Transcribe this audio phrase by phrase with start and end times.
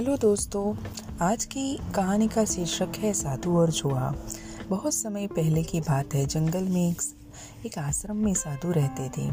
[0.00, 0.76] Hello दोस्तों,
[1.20, 4.14] आज की कहानी का शीर्षक है साधु और चूहा
[4.68, 7.02] बहुत समय पहले की बात है, जंगल में एक
[7.66, 9.26] एक आश्रम में साधु रहते थे।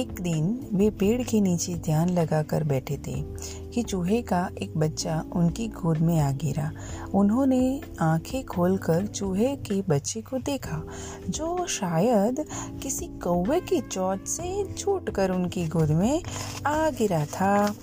[0.00, 3.22] एक दिन वे पेड़ के नीचे ध्यान लगाकर बैठे थे
[3.70, 6.72] कि चूहे का एक बच्चा उनकी गोद में आ गिरा।
[7.14, 10.82] उन्होंने आँखें खोलकर चूहे के बच्चे को देखा,
[11.28, 12.44] जो शायद
[12.82, 16.22] किसी कौवे की चोट से छूट कर उनकी गोद में
[16.66, 17.74] आ गिरा था।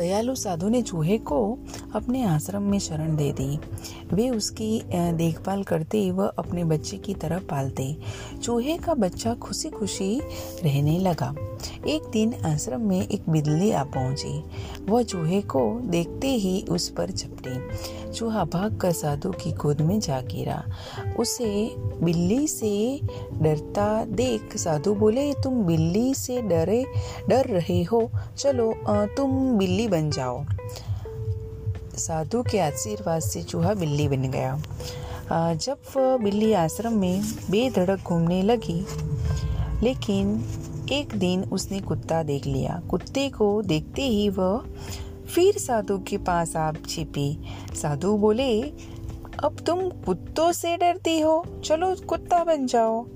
[0.00, 1.38] दयालु साधु ने चूहे को
[1.94, 3.58] अपने आश्रम में शरण दे दी।
[4.12, 4.70] वे उसकी
[5.14, 7.96] देखभाल करते व अपने बच्चे की तरह पालते।
[8.42, 10.10] चूहे का बच्चा खुशी खुशी
[10.64, 11.34] रहने लगा।
[11.86, 14.42] एक दिन आश्रम में एक बिल्ली आ पहुँची।
[14.88, 19.98] वह चूहे को देखते ही उस पर झपटी चूहा भाग कर साधु की गोद में
[20.00, 20.62] जा गिरा।
[21.18, 21.50] उसे
[22.02, 23.00] बिल्ली से
[23.34, 26.84] डरता देख साधु बोले, तुम बिल्ली से डरे,
[27.28, 28.72] डर रहे हो। चलो
[29.16, 30.44] तुम बिल्ली बन जाओ।
[31.96, 34.60] साधु के आशीर्वाद से चूहा बिल्ली बन गया।
[35.54, 38.84] जब वह बिल्ली आश्रम में बेधड़क घूमने लगी,
[39.82, 40.42] लेकिन
[40.92, 44.64] एक दिन उसने कुत्ता देख लिया। कुत्ते को देखते ही वह
[45.34, 47.28] फिर साधु के पास आप छिपी।
[47.74, 48.60] साधु बोले,
[49.44, 53.06] अब तुम कुत्तों से डरती हो। चलो कुत्ता बन जाओ।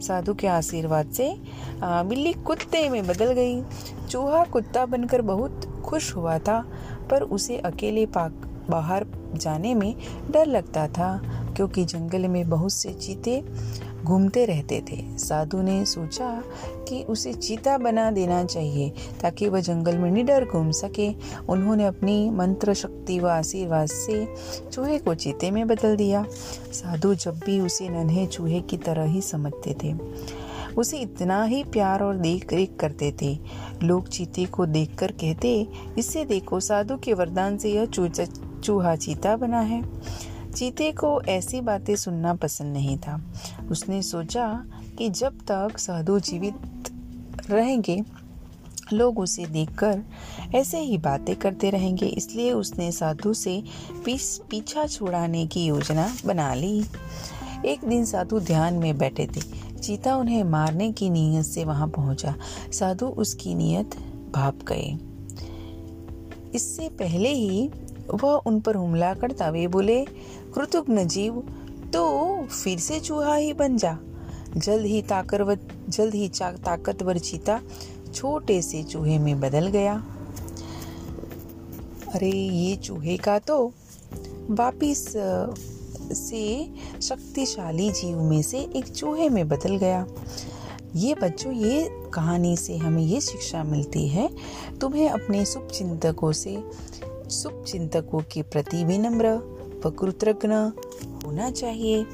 [0.00, 1.34] साधु के आशीर्वाद से
[1.82, 3.62] बिल्ली कुत्ते में बदल गई।
[4.10, 6.64] चूहा कुत्ता बनकर बहुत खुश हुआ था,
[7.10, 9.94] पर उसे अकेले पाक बाहर जाने में
[10.30, 11.20] डर लगता था,
[11.56, 13.42] क्योंकि जंगल में बहुत से चीते
[14.04, 16.42] घूमते रहते थे। साधु ने सोचा
[16.88, 21.14] कि उसे चीता बना देना चाहिए, ताकि वह जंगल में निडर घूम सके।
[21.48, 24.34] उन्होंने अपनी मंत्र शक्ति व आशीर्वाद से
[24.72, 26.24] चूहे को चीते में बदल दिया।
[26.72, 29.94] साधु जब भी उसे नन्हे चूहे की तरह ही समझते थे।
[30.78, 33.38] उसे इतना ही प्यार और देख रेख करते थे।
[33.82, 35.66] लोग चीते को देखकर कहते,
[35.98, 37.86] इससे देखो, साधु के वरदान से यह
[38.64, 39.82] चूहा चीता बना है।
[40.52, 43.20] चीते को ऐसी बातें सुनना पसंद नहीं था।
[43.70, 44.66] उसने सोचा
[44.98, 46.54] कि जब तक साधु जीवित
[47.50, 48.02] रहेंगे,
[48.92, 50.02] लोग उसे देखकर
[50.54, 53.62] ऐसे ही बातें करते रहेंगे। इसलिए उसने साधु से
[54.04, 56.84] पीस, पीछा छुड़ाने की योजना बना ली।
[57.66, 62.34] एक दिन साधु ध्यान में बैठे थे। चीता उन्हें मारने की नीयत से वहाँ पहुँचा।
[62.72, 63.96] साधु उसकी नीयत
[64.34, 64.96] भाप गए।
[66.54, 67.68] इससे पहले ही
[68.14, 70.04] वह उन पर हमला करता वे बोले
[70.54, 71.42] कृतज्ञ जीव
[71.92, 72.02] तो
[72.42, 73.96] फिर से चूहा ही बन जा।
[74.56, 75.58] जल्द ही ताकतवर
[75.88, 77.60] जल्द ही ताकतवर चीता
[78.14, 79.94] छोटे से चूहे में बदल गया।
[82.14, 83.72] अरे, ये चूहे का तो
[84.50, 85.06] वापिस
[86.12, 86.70] से
[87.02, 90.06] शक्तिशाली जीव में से एक चूहे में बदल गया।
[90.96, 94.30] ये बच्चों, ये कहानी से हमें ये शिक्षा मिलती है।
[94.80, 96.64] तुम्हें अपने शुभ चिंतकों से
[97.30, 99.54] शुभ चिंतकों के प्रति विनम्र
[99.86, 100.48] व कृतज्ञ
[101.26, 102.06] होना चाहिए।